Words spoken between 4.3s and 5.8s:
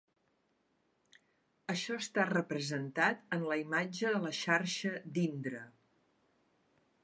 xarxa d'Indra.